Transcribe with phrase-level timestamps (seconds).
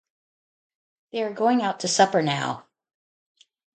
[1.11, 2.65] They are going out to supper now.